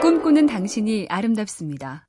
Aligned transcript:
꿈꾸는 0.00 0.46
당신이 0.46 1.08
아름답습니다. 1.10 2.06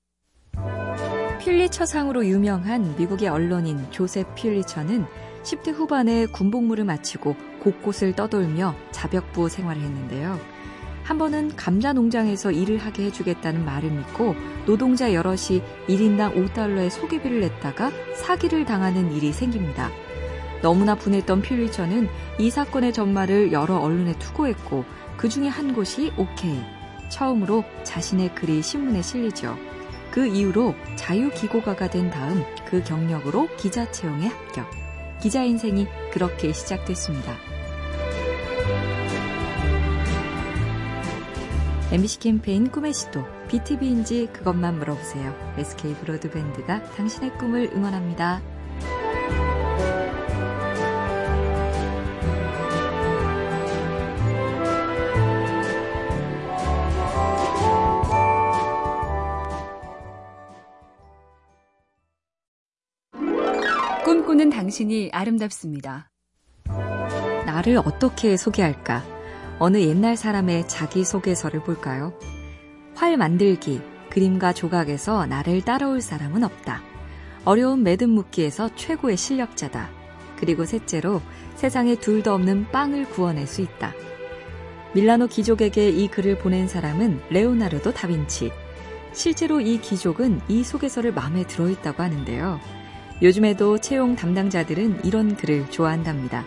퓰리처상으로 1.41 2.25
유명한 2.25 2.95
미국의 2.97 3.27
언론인 3.27 3.85
조셉 3.91 4.33
퓰리처는 4.35 5.05
10대 5.43 5.73
후반에 5.73 6.27
군복무를 6.27 6.85
마치고 6.85 7.35
곳곳을 7.59 8.13
떠돌며 8.13 8.75
자벽부 8.91 9.49
생활을 9.49 9.81
했는데요. 9.81 10.39
한 11.03 11.17
번은 11.17 11.57
감자 11.57 11.91
농장에서 11.91 12.51
일을 12.51 12.77
하게 12.77 13.03
해주겠다는 13.03 13.65
말을 13.65 13.91
믿고 13.91 14.35
노동자 14.65 15.13
여럿이 15.13 15.61
1인당 15.89 16.35
5달러의 16.35 16.89
소개비를 16.89 17.41
냈다가 17.41 17.91
사기를 18.15 18.63
당하는 18.63 19.11
일이 19.11 19.33
생깁니다. 19.33 19.89
너무나 20.61 20.95
분했던 20.95 21.41
퓰리처는 21.41 22.07
이 22.39 22.49
사건의 22.49 22.93
전말을 22.93 23.51
여러 23.51 23.75
언론에 23.75 24.17
투고했고 24.17 24.85
그 25.17 25.27
중에 25.27 25.49
한 25.49 25.73
곳이 25.73 26.13
오케이. 26.15 26.80
처음으로 27.11 27.63
자신의 27.83 28.33
글이 28.33 28.63
신문에 28.63 29.03
실리죠. 29.03 29.55
그 30.09 30.25
이후로 30.25 30.73
자유기고가가 30.95 31.89
된 31.89 32.09
다음 32.09 32.43
그 32.65 32.83
경력으로 32.83 33.47
기자 33.57 33.89
채용에 33.91 34.27
합격. 34.27 34.67
기자 35.21 35.43
인생이 35.43 35.85
그렇게 36.11 36.51
시작됐습니다. 36.51 37.33
MBC 41.91 42.19
캠페인 42.19 42.71
꿈의 42.71 42.93
시도 42.93 43.25
BTV인지 43.49 44.29
그것만 44.31 44.79
물어보세요. 44.79 45.35
SK 45.57 45.93
브로드밴드가 45.95 46.83
당신의 46.83 47.37
꿈을 47.37 47.69
응원합니다. 47.75 48.41
당신이 64.61 65.09
아름답습니다. 65.11 66.11
나를 67.47 67.77
어떻게 67.77 68.37
소개할까? 68.37 69.03
어느 69.57 69.79
옛날 69.79 70.15
사람의 70.15 70.67
자기소개서를 70.67 71.63
볼까요? 71.63 72.13
활 72.93 73.17
만들기, 73.17 73.81
그림과 74.11 74.53
조각에서 74.53 75.25
나를 75.25 75.63
따라올 75.63 75.99
사람은 75.99 76.43
없다. 76.43 76.83
어려운 77.43 77.81
매듭 77.81 78.11
묶기에서 78.11 78.75
최고의 78.75 79.17
실력자다. 79.17 79.89
그리고 80.37 80.63
셋째로 80.65 81.23
세상에 81.55 81.95
둘도 81.95 82.31
없는 82.31 82.67
빵을 82.67 83.09
구워낼 83.09 83.47
수 83.47 83.61
있다. 83.61 83.93
밀라노 84.93 85.25
귀족에게 85.25 85.89
이 85.89 86.07
글을 86.07 86.37
보낸 86.37 86.67
사람은 86.67 87.19
레오나르도 87.31 87.93
다빈치. 87.93 88.51
실제로 89.13 89.59
이 89.59 89.81
귀족은 89.81 90.39
이 90.49 90.63
소개서를 90.63 91.13
마음에 91.13 91.47
들어 91.47 91.67
있다고 91.67 92.03
하는데요. 92.03 92.80
요즘에도 93.21 93.77
채용 93.77 94.15
담당자들은 94.15 95.05
이런 95.05 95.35
글을 95.35 95.69
좋아한답니다. 95.69 96.43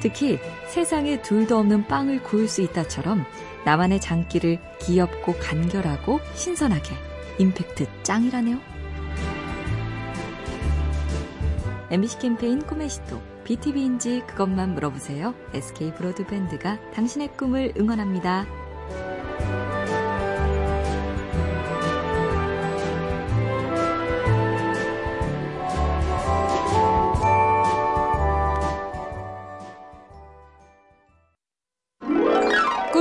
특히 0.00 0.38
세상에 0.66 1.20
둘도 1.22 1.58
없는 1.58 1.86
빵을 1.86 2.22
구울 2.22 2.48
수 2.48 2.62
있다처럼 2.62 3.24
나만의 3.64 4.00
장기를 4.00 4.58
귀엽고 4.80 5.34
간결하고 5.34 6.20
신선하게 6.34 6.94
임팩트 7.38 7.86
짱이라네요. 8.02 8.58
MBC 11.90 12.18
캠페인 12.18 12.64
꿈의 12.64 12.88
시도 12.88 13.20
BTV인지 13.44 14.22
그것만 14.26 14.74
물어보세요. 14.74 15.34
SK 15.54 15.94
브로드밴드가 15.94 16.78
당신의 16.92 17.36
꿈을 17.36 17.72
응원합니다. 17.76 18.46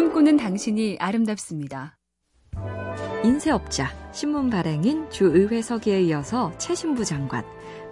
꿈꾸는 0.09 0.38
당신이 0.38 0.97
아름답습니다. 1.00 1.96
인쇄업자, 3.24 3.94
신문 4.12 4.50
발행인, 4.50 5.08
주의회 5.12 5.62
서기에 5.62 6.02
이어서 6.06 6.52
최신부 6.58 7.06
장관, 7.06 7.46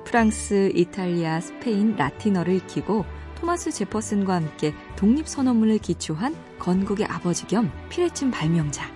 프랑스, 0.04 0.72
이탈리아, 0.74 1.40
스페인, 1.40 1.96
라틴어를 1.96 2.56
익히고 2.56 3.06
토마스 3.36 3.72
제퍼슨과 3.72 4.34
함께 4.34 4.74
독립선언문을 4.96 5.78
기초한 5.78 6.36
건국의 6.58 7.06
아버지 7.06 7.46
겸 7.46 7.72
피레침 7.90 8.32
발명자. 8.32 8.90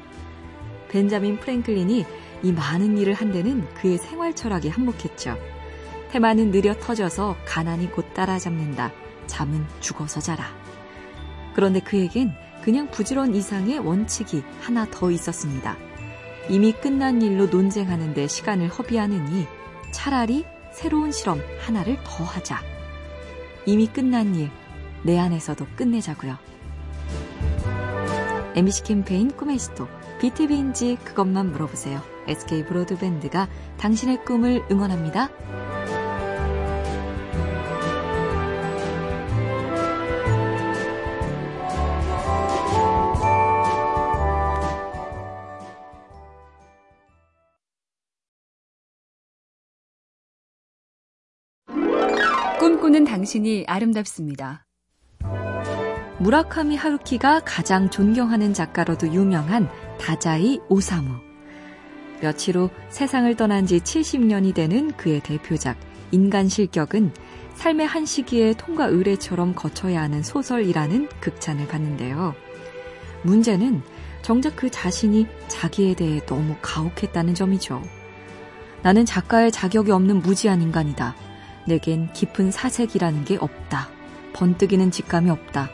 벤자민 0.89 1.39
프랭클린이 1.39 2.05
이 2.41 2.51
많은 2.51 2.97
일을 2.97 3.13
한 3.13 3.31
데는 3.31 3.71
그의 3.75 3.99
생활 3.99 4.35
철학이 4.35 4.69
한몫했죠. 4.69 5.37
테마는 6.09 6.49
느려 6.49 6.73
터져서 6.73 7.37
가난이 7.45 7.91
곧 7.91 8.15
따라잡는다. 8.15 8.91
잠은 9.27 9.63
죽어서 9.79 10.19
자라. 10.19 10.45
그런데 11.53 11.81
그에겐 11.81 12.33
그냥 12.63 12.89
부지런 12.91 13.35
이상의 13.35 13.79
원칙이 13.79 14.43
하나 14.61 14.85
더 14.89 15.11
있었습니다. 15.11 15.77
이미 16.49 16.71
끝난 16.73 17.21
일로 17.21 17.47
논쟁하는데 17.47 18.27
시간을 18.27 18.69
허비하느니 18.69 19.47
차라리 19.91 20.45
새로운 20.71 21.11
실험 21.11 21.41
하나를 21.59 21.97
더 22.03 22.23
하자. 22.23 22.61
이미 23.65 23.87
끝난 23.87 24.35
일, 24.35 24.49
내 25.03 25.19
안에서도 25.19 25.65
끝내자고요. 25.75 26.37
MBC 28.55 28.83
캠페인 28.83 29.31
꿈의 29.31 29.59
시도, 29.59 29.87
BTV인지 30.19 30.97
그것만 31.03 31.51
물어보세요. 31.51 32.01
SK 32.27 32.65
브로드밴드가 32.65 33.47
당신의 33.77 34.23
꿈을 34.25 34.63
응원합니다. 34.69 35.29
꿈꾸는 52.81 53.03
당신이 53.03 53.65
아름답습니다. 53.67 54.65
무라카미 56.17 56.75
하루키가 56.75 57.41
가장 57.45 57.91
존경하는 57.91 58.55
작가로도 58.55 59.13
유명한 59.13 59.69
다자이 59.99 60.59
오사무. 60.67 61.13
며칠 62.21 62.57
후 62.57 62.71
세상을 62.89 63.35
떠난 63.35 63.67
지 63.67 63.77
70년이 63.77 64.55
되는 64.55 64.91
그의 64.97 65.19
대표작 65.19 65.77
인간 66.09 66.49
실격은 66.49 67.13
삶의 67.53 67.85
한 67.85 68.07
시기에 68.07 68.55
통과 68.55 68.87
의례처럼 68.87 69.53
거쳐야 69.53 70.01
하는 70.01 70.23
소설이라는 70.23 71.07
극찬을 71.19 71.67
받는데요. 71.67 72.33
문제는 73.21 73.83
정작 74.23 74.55
그 74.55 74.71
자신이 74.71 75.27
자기에 75.49 75.93
대해 75.93 76.19
너무 76.25 76.55
가혹했다는 76.63 77.35
점이죠. 77.35 77.83
나는 78.81 79.05
작가의 79.05 79.51
자격이 79.51 79.91
없는 79.91 80.23
무지한 80.23 80.63
인간이다. 80.63 81.30
내겐 81.67 82.11
깊은 82.13 82.51
사색이라는 82.51 83.25
게 83.25 83.37
없다. 83.37 83.89
번뜩이는 84.33 84.91
직감이 84.91 85.29
없다. 85.29 85.69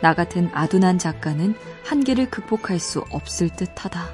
나 0.00 0.14
같은 0.14 0.50
아둔한 0.52 0.98
작가는 0.98 1.54
한계를 1.84 2.30
극복할 2.30 2.78
수 2.78 3.04
없을 3.10 3.48
듯 3.50 3.84
하다. 3.84 4.08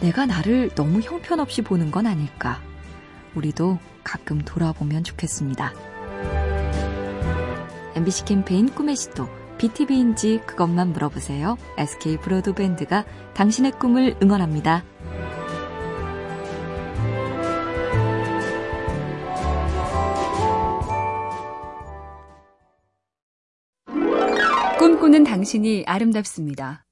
내가 0.00 0.26
나를 0.26 0.70
너무 0.74 1.00
형편없이 1.00 1.62
보는 1.62 1.90
건 1.90 2.06
아닐까. 2.06 2.60
우리도 3.34 3.78
가끔 4.02 4.40
돌아보면 4.40 5.04
좋겠습니다. 5.04 5.72
MBC 7.94 8.24
캠페인 8.24 8.68
꿈의 8.68 8.96
시도, 8.96 9.28
BTV인지 9.58 10.40
그것만 10.46 10.92
물어보세요. 10.92 11.56
SK 11.78 12.16
브로드밴드가 12.18 13.04
당신의 13.34 13.72
꿈을 13.72 14.16
응원합니다. 14.20 14.82
꿈꾸는 25.02 25.24
당신이 25.24 25.82
아름답습니다. 25.84 26.84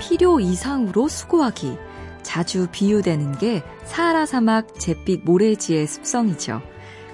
필요 0.00 0.40
이상으로 0.40 1.06
수고하기. 1.06 1.76
자주 2.24 2.66
비유되는 2.72 3.38
게 3.38 3.62
사하라 3.84 4.26
사막 4.26 4.80
잿빛 4.80 5.24
모래지의 5.24 5.86
습성이죠. 5.86 6.60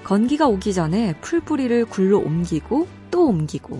건기가 0.03 0.47
오기 0.47 0.73
전에 0.73 1.13
풀뿌리를 1.21 1.85
굴로 1.85 2.17
옮기고 2.17 2.87
또 3.11 3.27
옮기고 3.27 3.79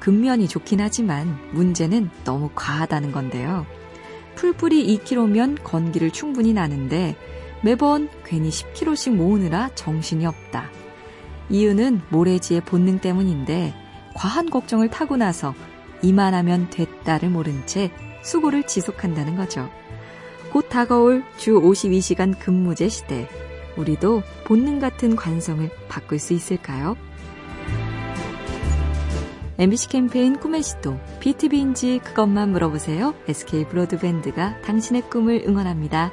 근면이 0.00 0.48
좋긴 0.48 0.80
하지만 0.80 1.38
문제는 1.52 2.08
너무 2.24 2.48
과하다는 2.54 3.12
건데요. 3.12 3.66
풀뿌리 4.34 4.96
2kg면 4.96 5.62
건기를 5.62 6.10
충분히 6.10 6.54
나는데 6.54 7.16
매번 7.62 8.08
괜히 8.24 8.48
10kg씩 8.48 9.14
모으느라 9.14 9.68
정신이 9.74 10.24
없다. 10.24 10.70
이유는 11.50 12.00
모래지의 12.08 12.62
본능 12.62 13.00
때문인데 13.00 13.87
과한 14.14 14.50
걱정을 14.50 14.88
타고 14.88 15.16
나서 15.16 15.54
이만하면 16.02 16.70
됐다를 16.70 17.30
모른 17.30 17.66
채 17.66 17.90
수고를 18.22 18.66
지속한다는 18.66 19.36
거죠. 19.36 19.68
곧 20.52 20.68
다가올 20.68 21.24
주 21.36 21.60
52시간 21.60 22.38
근무제 22.38 22.88
시대. 22.88 23.28
우리도 23.76 24.22
본능 24.44 24.80
같은 24.80 25.14
관성을 25.14 25.70
바꿀 25.88 26.18
수 26.18 26.32
있을까요? 26.32 26.96
MBC 29.60 29.88
캠페인 29.88 30.38
꿈의 30.38 30.62
시도, 30.62 30.98
BTV인지 31.18 32.00
그것만 32.04 32.52
물어보세요. 32.52 33.14
SK 33.26 33.64
브로드밴드가 33.66 34.60
당신의 34.62 35.02
꿈을 35.10 35.44
응원합니다. 35.46 36.12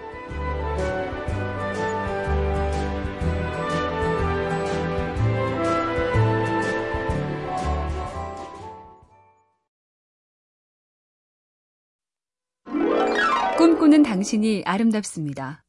꿈꾸는 13.85 14.01
당신이 14.01 14.63
아름답습니다. 14.65 15.63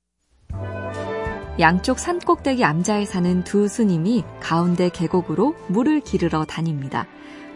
양쪽 1.58 1.98
산 1.98 2.18
꼭대기 2.18 2.64
암자에 2.64 3.04
사는 3.04 3.44
두 3.44 3.68
스님이 3.68 4.24
가운데 4.40 4.88
계곡으로 4.88 5.54
물을 5.68 6.00
기르러 6.00 6.46
다닙니다. 6.46 7.06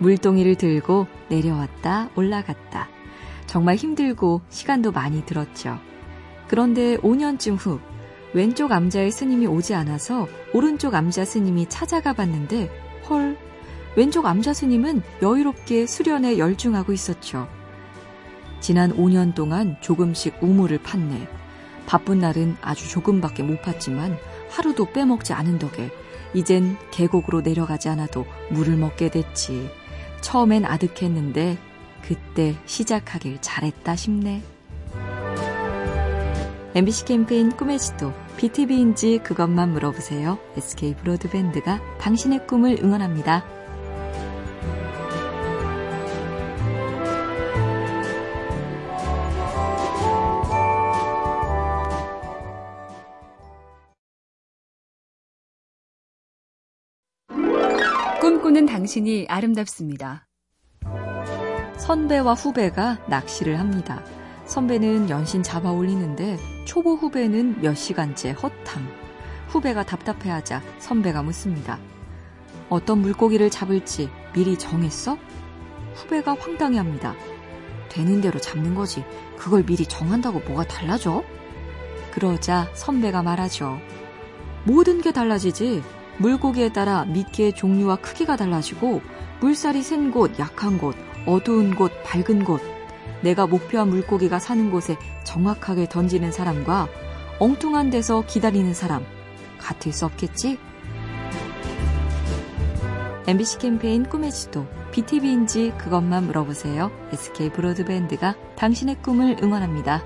물동이를 0.00 0.56
들고 0.56 1.06
내려왔다 1.30 2.10
올라갔다. 2.14 2.88
정말 3.46 3.76
힘들고 3.76 4.42
시간도 4.50 4.92
많이 4.92 5.24
들었죠. 5.24 5.78
그런데 6.46 6.98
5년쯤 6.98 7.56
후 7.58 7.80
왼쪽 8.34 8.72
암자의 8.72 9.12
스님이 9.12 9.46
오지 9.46 9.74
않아서 9.74 10.28
오른쪽 10.52 10.94
암자 10.94 11.24
스님이 11.24 11.70
찾아가 11.70 12.12
봤는데 12.12 12.68
헐 13.08 13.38
왼쪽 13.96 14.26
암자 14.26 14.52
스님은 14.52 15.02
여유롭게 15.22 15.86
수련에 15.86 16.36
열중하고 16.36 16.92
있었죠. 16.92 17.48
지난 18.60 18.94
5년 18.94 19.34
동안 19.34 19.76
조금씩 19.80 20.38
우물을 20.40 20.78
팠네. 20.78 21.26
바쁜 21.86 22.18
날은 22.20 22.56
아주 22.60 22.88
조금밖에 22.88 23.42
못 23.42 23.62
팠지만 23.62 24.16
하루도 24.50 24.92
빼먹지 24.92 25.32
않은 25.32 25.58
덕에 25.58 25.90
이젠 26.34 26.76
계곡으로 26.92 27.40
내려가지 27.40 27.88
않아도 27.88 28.26
물을 28.50 28.76
먹게 28.76 29.10
됐지. 29.10 29.68
처음엔 30.20 30.64
아득했는데 30.64 31.58
그때 32.02 32.54
시작하길 32.66 33.38
잘했다 33.40 33.96
싶네. 33.96 34.42
MBC 36.72 37.06
캠페인 37.06 37.50
꿈의 37.50 37.80
지도 37.80 38.12
BTV인지 38.36 39.18
그것만 39.24 39.72
물어보세요. 39.72 40.38
SK 40.56 40.94
브로드밴드가 40.94 41.80
당신의 41.98 42.46
꿈을 42.46 42.78
응원합니다. 42.80 43.59
꿈꾸는 58.50 58.66
당신이 58.66 59.26
아름답습니다. 59.28 60.26
선배와 61.78 62.34
후배가 62.34 62.98
낚시를 63.06 63.60
합니다. 63.60 64.02
선배는 64.44 65.08
연신 65.08 65.44
잡아 65.44 65.70
올리는데 65.70 66.36
초보 66.64 66.96
후배는 66.96 67.60
몇 67.60 67.74
시간째 67.74 68.32
헛탕. 68.32 68.88
후배가 69.48 69.84
답답해하자 69.84 70.62
선배가 70.80 71.22
묻습니다. 71.22 71.78
어떤 72.68 72.98
물고기를 73.02 73.50
잡을지 73.50 74.10
미리 74.34 74.58
정했어? 74.58 75.16
후배가 75.94 76.34
황당해합니다. 76.34 77.14
되는 77.88 78.20
대로 78.20 78.40
잡는 78.40 78.74
거지. 78.74 79.04
그걸 79.36 79.64
미리 79.64 79.86
정한다고 79.86 80.40
뭐가 80.40 80.64
달라져? 80.64 81.22
그러자 82.10 82.68
선배가 82.74 83.22
말하죠. 83.22 83.78
모든 84.64 85.00
게 85.00 85.12
달라지지. 85.12 85.99
물고기에 86.20 86.72
따라 86.72 87.06
미끼의 87.06 87.54
종류와 87.54 87.96
크기가 87.96 88.36
달라지고 88.36 89.00
물살이 89.40 89.82
센 89.82 90.10
곳, 90.10 90.38
약한 90.38 90.76
곳, 90.78 90.94
어두운 91.26 91.74
곳, 91.74 91.90
밝은 92.04 92.44
곳. 92.44 92.60
내가 93.22 93.46
목표한 93.46 93.88
물고기가 93.88 94.38
사는 94.38 94.70
곳에 94.70 94.96
정확하게 95.24 95.88
던지는 95.88 96.30
사람과 96.30 96.88
엉뚱한 97.38 97.90
데서 97.90 98.22
기다리는 98.26 98.72
사람 98.74 99.04
같을 99.58 99.92
수 99.92 100.04
없겠지? 100.04 100.58
MBC 103.26 103.58
캠페인 103.58 104.04
꿈의 104.04 104.30
지도 104.32 104.66
BTV인지 104.92 105.72
그것만 105.78 106.26
물어보세요. 106.26 106.90
SK 107.12 107.50
브로드밴드가 107.50 108.34
당신의 108.56 108.96
꿈을 109.02 109.36
응원합니다. 109.42 110.02